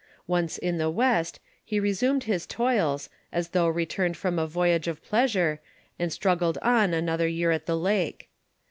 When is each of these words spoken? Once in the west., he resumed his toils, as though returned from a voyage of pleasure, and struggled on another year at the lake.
Once 0.25 0.57
in 0.57 0.79
the 0.79 0.89
west., 0.89 1.39
he 1.63 1.79
resumed 1.79 2.23
his 2.23 2.47
toils, 2.47 3.07
as 3.31 3.49
though 3.49 3.67
returned 3.67 4.17
from 4.17 4.39
a 4.39 4.47
voyage 4.47 4.87
of 4.87 5.03
pleasure, 5.03 5.59
and 5.99 6.11
struggled 6.11 6.57
on 6.63 6.91
another 6.91 7.27
year 7.27 7.51
at 7.51 7.67
the 7.67 7.77
lake. 7.77 8.27